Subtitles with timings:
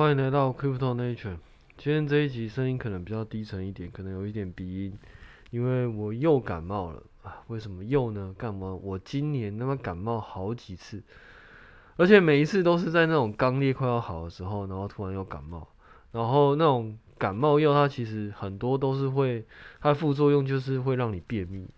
[0.00, 1.36] 欢迎来到 Crypto Nature。
[1.76, 4.98] 今天这一集声音可能比较低沉一点，可能有一点鼻音，
[5.50, 7.42] 因为我又感冒了啊！
[7.48, 8.34] 为什么又呢？
[8.38, 8.74] 干嘛？
[8.82, 11.02] 我今年他妈感冒好几次，
[11.96, 15.68] 而且每一次都是在那种刚烈快要好的时候，然后突然又感冒。
[16.12, 19.44] 然后那种感冒药，它其实很多都是会，
[19.82, 21.68] 它副作用就是会让你便秘。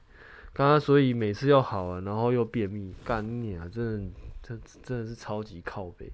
[0.52, 3.68] 刚刚所以每次要好了，然后又便秘，干你啊！
[3.68, 4.10] 真的，
[4.40, 6.12] 这真的是超级靠北。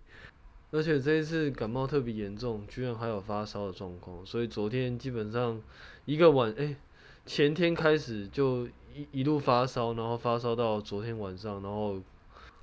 [0.70, 5.60] 而且这一次感冒特别严重，居然还有发烧的状况，所以昨天基本上
[6.04, 6.76] 一个晚，哎、
[7.24, 12.00] 前天开始就一一路发烧，然后发烧到昨天晚上，然后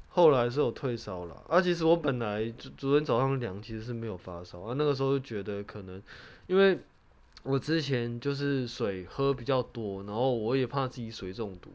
[0.10, 1.44] 后来是有退烧了。
[1.50, 6.02] 啊，其实我本来昨昨天早上量其实是没有发烧，啊，那个时候就觉得可能
[6.46, 6.80] 因为
[7.42, 11.72] 我之前就是水喝比较多，然后我也怕自己水中毒。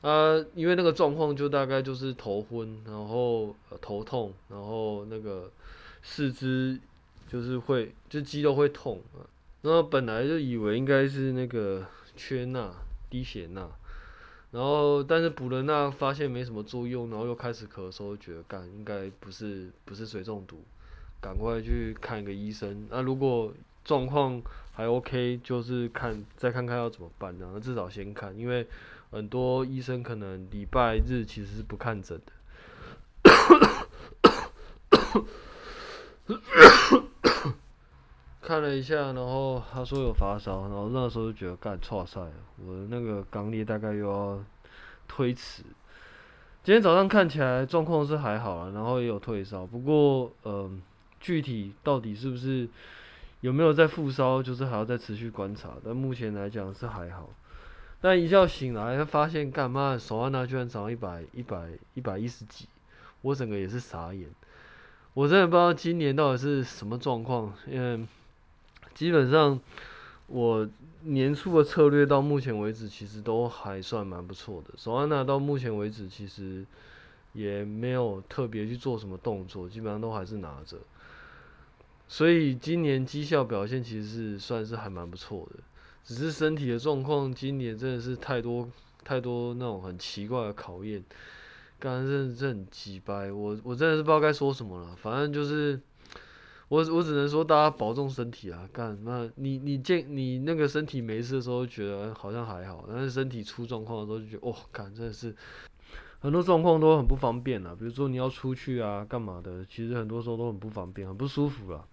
[0.00, 5.50] 啊，因为那个状况就大概就是头昏，然后、头痛，然后那个
[6.02, 6.78] 四肢
[7.26, 9.26] 就是会就肌肉会痛啊。
[9.62, 11.84] 然后本来就以为应该是那个
[12.16, 12.72] 缺钠、
[13.10, 13.68] 低血钠，
[14.52, 20.62] 然后但是补了钠发现没什么作用，然后又开始咳嗽，觉得干应该不是不是水中毒，
[21.20, 22.86] 赶快去看一个医生。
[22.88, 23.52] 那、如果
[23.84, 24.40] 状况
[24.72, 28.64] 还 OK，就是看再看看要怎么办，然后至少先看，因为。
[29.10, 32.32] 很多医生可能礼拜日其实是不看诊的，
[38.42, 42.32] 看了一下，然后他说有发烧，然后那时候就觉得干错赛了，
[42.64, 44.44] 我的那个肛裂大概又要
[45.06, 45.62] 推迟。
[46.62, 50.70] 今天早上看起来状况是还好了，然后也有退烧，不过嗯、呃，
[51.18, 52.68] 具体到底是不是
[53.40, 55.70] 有没有在复烧，就是还要再持续观察。
[55.82, 57.30] 但目前来讲是还好。
[58.00, 59.98] 但一觉醒来，发现干嘛？
[59.98, 62.66] 手按那居然涨到一百一百一百一十几，
[63.22, 64.28] 我整个也是傻眼。
[65.14, 68.06] 我真的不知道今年到底是什么状况，因为
[68.94, 69.58] 基本上
[70.28, 70.68] 我
[71.02, 74.74] 年初的策略到目前为止其实都还算蛮不错的。
[74.76, 76.64] 手按那到目前为止其实
[77.32, 80.76] 也没有特别去做什么动作，基本上都还是拿着。
[82.06, 85.60] 所以今年绩效表现其实是算是还蛮不错的。
[86.08, 88.66] 只是身体的状况，今年真的是太多
[89.04, 91.04] 太多那种很奇怪的考验，
[91.78, 94.96] 刚刚真的是很鸡掰，我我真的是不知道该说什么了。
[94.96, 95.78] 反正就是
[96.68, 98.66] 我我只能说大家保重身体啊！
[98.72, 105.36] 干那你你健你那个身体没事的时候觉得好像还好，但是身体出状况的时候就觉得哦，干真的是
[106.20, 107.76] 很多状况都很不方便啊。
[107.78, 111.86] 比如说你要出去啊，干嘛的，其实很多时候都很不方便，很不舒服了。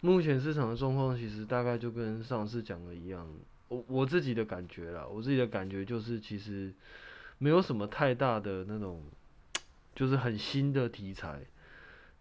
[0.00, 3.26] 目前市场的状况其实大概就跟上次讲的一样，
[3.66, 6.72] 我我自己的感觉啦，我自己的感觉就是其实
[7.38, 9.02] 没有什么太大的那种，
[9.96, 11.40] 就是很新的题材，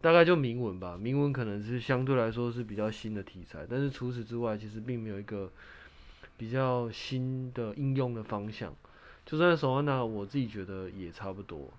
[0.02, 5.52] 大概就铭文吧，铭文可能是相对来说是比较新的题材，但是除此之外，其实并没有一个
[6.36, 8.76] 比较新的应用的方向。
[9.24, 11.72] 就算手环呢，我自己觉得也差不多，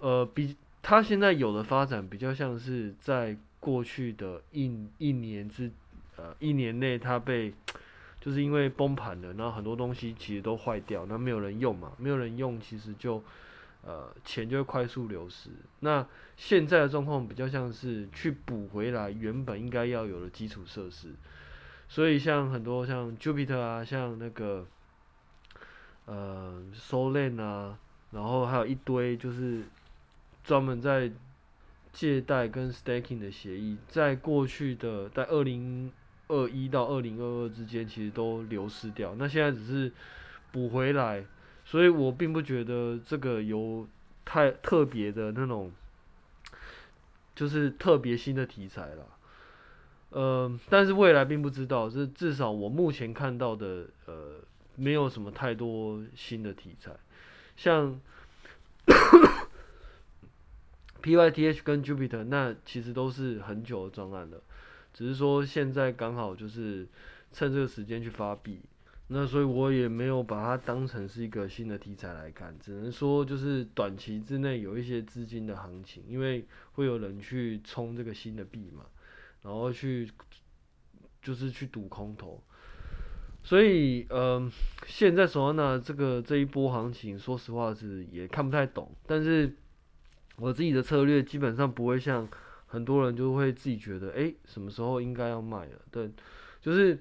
[0.00, 3.38] 呃，比它现在有的发展比较像是在。
[3.60, 5.70] 过去的一一年之，
[6.16, 7.52] 呃，一年内它被，
[8.18, 13.22] 就是因为崩盘了，然后很多东西其实都坏掉，那没有人用嘛，没有人用，其实就，
[13.84, 15.50] 呃，钱就会快速流失。
[15.80, 16.06] 那
[16.38, 21.14] 现在的状况比较像是去补回来原本应该要有的基础设施，
[21.86, 24.66] 所以像很多像 Jupiter 啊，像那个，
[26.06, 27.78] 呃，Solana 啊，
[28.10, 29.64] 然后还有一堆就是
[30.42, 31.12] 专门在。
[31.92, 35.92] 借贷跟 staking 的协议，在过去的在二零
[36.28, 39.14] 二一到二零二二之间，其实都流失掉。
[39.18, 39.92] 那现在只是
[40.52, 41.24] 补回来，
[41.64, 43.88] 所以我并不觉得这个有
[44.24, 45.72] 太特别的那种，
[47.34, 49.06] 就是特别新的题材了。
[50.10, 54.36] 呃，但是未来并不知道，是至少我目前看到的，呃，
[54.76, 56.92] 没有什么太多新的题材，
[57.56, 58.00] 像。
[61.00, 64.42] PYTH 跟 Jupiter 那其实都是很久的专案了，
[64.92, 66.86] 只是说现在刚好就是
[67.32, 68.60] 趁这个时间去发币，
[69.08, 78.84] 那所以我也没有把它当成是一个新的题材来看，只能说就是短期之内有一些资金的行情，因为会有人去冲这个新的币嘛，
[79.42, 80.10] 然后去
[81.22, 82.42] 就是去赌空头，
[83.42, 84.50] 所以嗯、
[84.86, 89.56] 现在手上的这个这一波行情，说实话是也看不太懂，但是。
[90.40, 92.26] 我自己的策略基本上不会像
[92.66, 95.72] 很多人就会自己觉得，诶、欸，什么时候应该要卖了？
[95.90, 96.10] 对，
[96.60, 96.98] 就是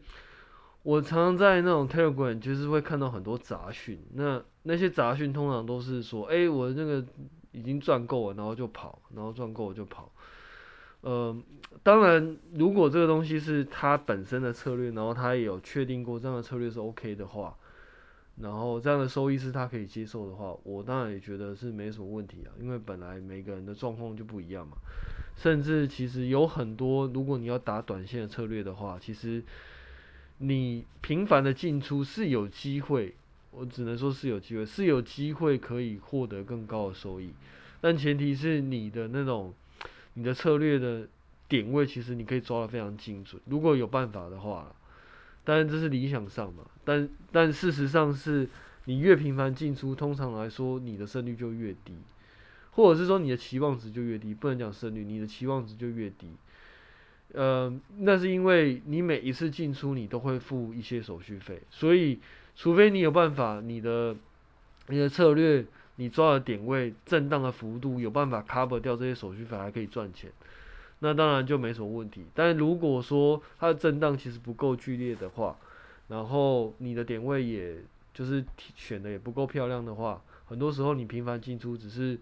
[0.83, 7.05] 我常常在那种 Telegram 就是会看到很多杂讯，那那些杂讯通常都是说，诶、欸，我那个
[7.51, 10.11] 已经赚够了，然后就跑，然后赚够了就跑。
[11.01, 11.33] 呃，
[11.81, 17.55] 当然，如果这个东西是他本身的策略，然后他也有确定过这样的策略是 OK 的话，
[18.41, 24.77] 然后这样的收益是他可以接受的话，我当然也觉得是没什么问题啊，因为本来每个人的状况就不一样嘛。
[25.35, 29.43] 甚至其实有很多，如果你要打短线的策略的话，其实
[30.39, 33.15] 你频繁的进出是有机会，
[33.51, 37.31] 我只能说是有机会，是有机会可以获得更高的收益，
[37.81, 39.53] 但前提是你的那种。
[40.15, 41.07] 你的策略的
[41.47, 44.75] 点位其实你可以抓得非常精准，如果有办法的话，
[45.49, 48.47] 当然这是理想上嘛，但但事实上是
[48.85, 51.95] 你越频繁进出，通常来说你的胜率就越低，
[52.73, 56.27] 或者是说你的期望值就越低，不能讲胜率，你的期望值就越低。
[57.33, 62.19] 呃，那是因为你每一次进出你都会付一些手续费，所以
[62.55, 64.15] 除非你有办法，你的
[64.89, 65.65] 你的策略。
[65.95, 70.31] 你抓的点位震荡的幅度有办法 cover 掉这些手续费，还可以赚钱，
[70.99, 72.25] 那当然就没什么问题。
[72.33, 75.57] 但如果说它的震荡其实不够剧烈的话，
[76.07, 77.77] 然后你的点位也
[78.13, 78.43] 就是
[78.75, 82.17] 选的也不够漂亮的话，很多时候你频繁进出，只是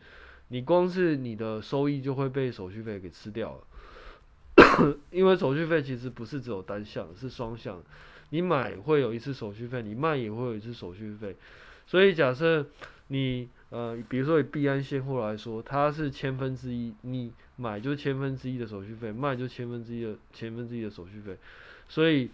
[0.49, 4.97] 你光是你的收益就会被手续费给吃掉了。
[5.11, 7.81] 因为手续费其实不是只有单向，是双向。
[8.29, 11.35] 你买会有一次手续费，你卖也会有一次手续费。
[11.85, 12.65] 所以假设
[13.09, 21.37] 你呃，比如说以币安现货来说，它是千分之一，你买就千分之一的手续费，卖就千分之一的千分之一的手续费，
[21.87, 22.29] 所以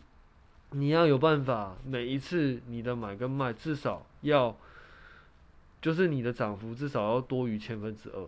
[0.72, 4.56] 你要有办法，每一次你的买跟卖至少要，
[5.81, 8.28] 就是你的涨幅至少要多于千分之二，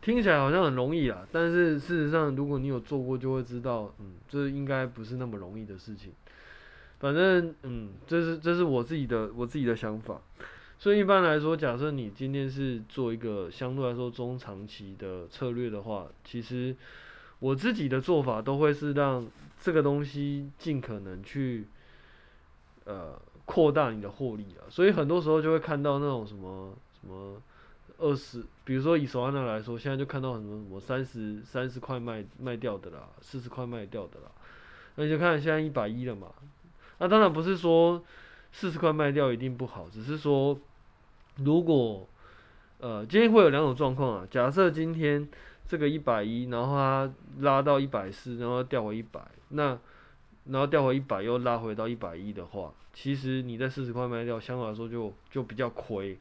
[0.00, 6.12] 听起来好像很容易啊，但是事实上如果你有做过，就会知道，嗯，这应该不是那么容易的事情。
[6.98, 10.20] 反正，嗯，这是这是我自己的我自己的想法。
[10.78, 16.76] 所以一般来说，假设你今天是做一个相对来说中长期的策略的话，其实
[17.38, 19.26] 我自己的做法都会是让
[19.58, 21.66] 这个东西尽可能去
[22.84, 24.68] 呃扩大你的获利啊。
[24.68, 27.40] 所以很多时候就会看到那种什么什么
[27.96, 34.30] 二十，比如说以手安娜来说，现在就看到什么什么三十三十块卖卖掉的啦，四十块卖掉的啦，
[34.96, 36.28] 那你就看现在一百一了嘛。
[36.98, 38.04] 那当然不是说。
[38.58, 40.58] 四十块卖掉一定不好，只是说，
[41.44, 42.08] 如果，
[42.78, 44.26] 呃，今天会有两种状况啊。
[44.30, 45.28] 假设今天
[45.68, 49.20] 这个一百一，然后它拉到一百四，然后掉回一百，
[49.50, 49.78] 那
[50.46, 56.18] 然后掉回一百又拉回到一百一的话，其实你在四十块卖掉，相对来说就就比较亏。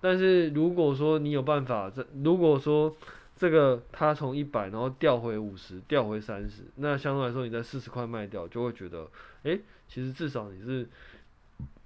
[0.00, 2.94] 但是如果说你有办法，这如果说
[3.34, 9.08] 这个它从一百然后掉回五十，掉回三十，那相对来说你在四十块卖掉，就会觉得，
[9.42, 10.88] 诶，其实至少你是。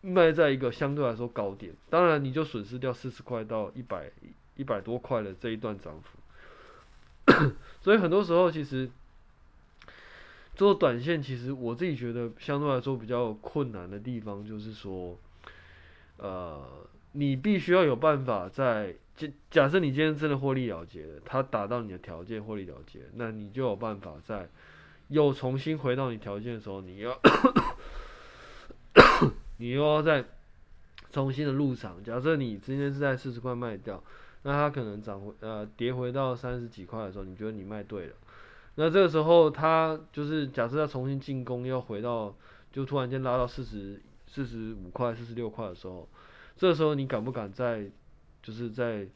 [0.04, 4.10] 卖在一个相对来说高点，当然你就损失掉四十块到一百
[4.56, 6.18] 一百多块的这一段涨幅。
[7.80, 8.90] 所以很多时候其实
[10.56, 15.16] 做短线，其实我自己觉得相对来说比较困难的地方就是说，
[16.16, 16.66] 呃，
[17.12, 24.48] 你必须要有办法在假假设你今天真的获利了结了，它达到你的条件获利了结，那你就有办法在
[25.08, 27.16] 又重新回到你条件的时候，你要。
[29.62, 30.24] 你又要再
[31.12, 32.02] 重新的入场。
[32.02, 34.02] 假设你今天是在四十块卖掉，
[34.42, 38.14] 那它可能涨回呃跌回到三十几块的时候，你觉得你卖对了。
[38.74, 42.34] 那这个时候它就是假设要重新进攻，要回到
[42.72, 46.08] 就突然间拉到四十四十五块、四十六块的时候，
[46.56, 47.88] 这个时候你敢不敢再
[48.42, 49.06] 就是再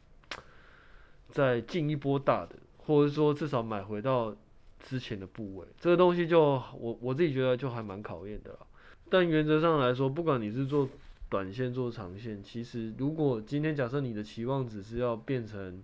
[1.27, 4.33] 再进一波大的，或者说至少买回到
[4.79, 5.67] 之前的部位？
[5.77, 8.59] 这个东西就我我自己觉得就还蛮考验的了。
[9.09, 10.89] 但原则上来说，不管你是做
[11.29, 15.83] 短线做长线，其实如果今天假设你的期望值是要变成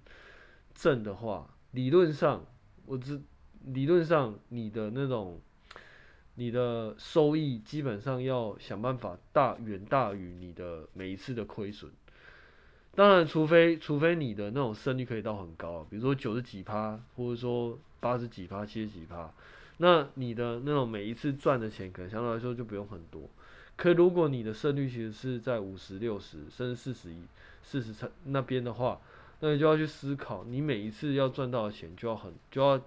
[0.74, 2.46] 正的话，理论上，
[2.86, 3.22] 我只
[3.66, 5.40] 理论上你的那种
[6.36, 11.90] 你的收益基本上要想办法大远大于你的每一次的亏损。
[12.96, 19.34] 当然，除非除非你的那种胜率可以到很高，比如说九十几趴，或者说八十几趴、七十几趴。
[19.78, 23.30] 那你的那种每一次赚的钱，可能相对来说就不用很多。
[23.76, 27.24] 可如果你的胜率其实是在五十、六十甚至四十一、
[27.64, 29.02] 四十层那边的话，
[29.40, 32.80] 那你就要去思考，你每一次要赚到的钱就要很，就要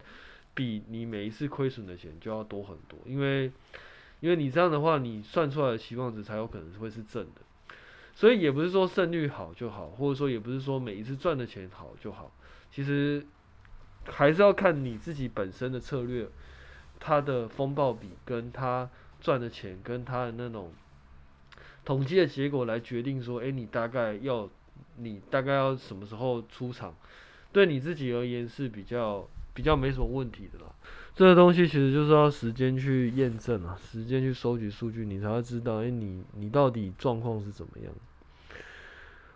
[0.54, 2.98] 比你每一次亏损的钱就要多很多。
[3.04, 3.50] 因为，
[4.20, 7.40] 因为你这样的话，你算出来的期望值才有可能会是正的。
[8.14, 12.32] 所以也不是说胜率好就好，或者说也不是说每一次赚的钱好就好。
[12.70, 13.26] 其实
[14.06, 16.28] 还是要看你自己本身的策略。
[16.98, 18.88] 他的风暴比跟他
[19.20, 20.72] 赚的钱跟他的那种
[21.84, 24.48] 统计的结果来决定说，诶，你大概要
[24.96, 26.94] 你大概要什么时候出场，
[27.52, 30.66] 对你自己而言是比较比较没什么问题的啦。
[31.14, 37.92] 这个东西其实就是要时间去验证啊，时间去收集数据，你才会知道，哎、你你到底状况是怎么样。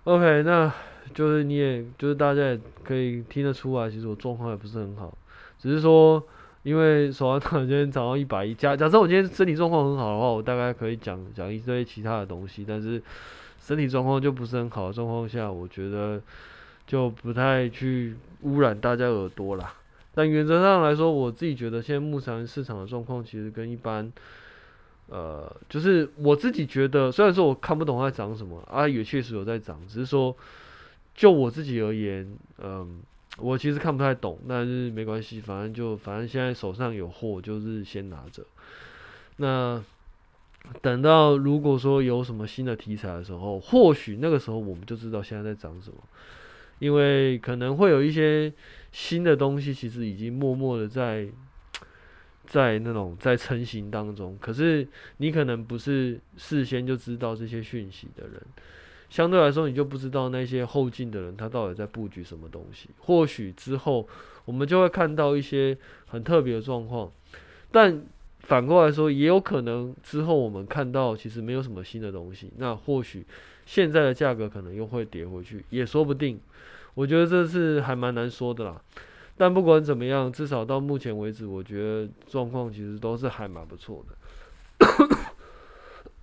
[0.05, 0.71] OK，那
[1.14, 5.17] 就是你也就是大家也可以听得出来，其实我状况也不是很好，
[5.59, 6.23] 只是说
[6.62, 13.02] 因为手环今天涨到一百一，假假设我今天身体状况很好的话，我大概可以讲讲一堆其他的东西，但是
[13.61, 16.21] 身体状况就不是很好的状况下，我觉得
[16.87, 19.75] 就不太去污染大家耳朵啦。
[20.14, 24.12] 但原则上来说，我自己觉得现在目前市场的状况其实跟一般。
[25.12, 30.33] 呃，就是我自己觉得，虽然说我看不懂它涨什么啊，也确实有在涨，只是说
[31.17, 33.00] 就我自己而言，嗯、
[33.41, 38.45] 我其实看不太懂，但是没关系，反正就反正现在手上有货，就是先拿着。
[39.37, 39.83] 那
[40.83, 45.97] 等到如果说有什么新的题材的时候，或许那个时候我们就知道现在在涨什么，
[46.79, 48.53] 因为可能会有一些
[48.93, 51.29] 新的东西，其实已经默默的在。
[52.47, 54.85] 在那种在成型当中，可是
[55.19, 58.43] 你可能不是事先就知道这些讯息的人，
[59.11, 62.88] 相对来说你就不知道那些后进的人他到底在布局什么东西。
[63.00, 64.09] 或许之后
[64.47, 65.76] 我们就会看到一些
[66.07, 67.12] 很特别的状况，
[67.71, 68.02] 但
[68.38, 73.26] 反过来说，也有可能之后我们看到其实没有什么新的东西，那或许
[73.67, 76.40] 现在的价格可能又会跌回去，也说不定。
[76.95, 78.81] 我觉得这是还蛮难说的啦。
[79.37, 84.17] 但不管怎么样，至少到目前为止，我觉得状况其实都是还蛮不错的。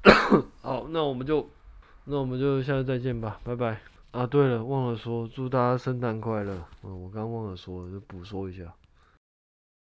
[0.61, 1.49] 好，那我们就，
[2.09, 3.77] 那我们就下次再见吧，拜拜。
[4.11, 6.57] 啊，对了，忘了说，祝大家圣诞快乐。
[6.83, 8.63] 嗯，我刚忘了说，就补说一下。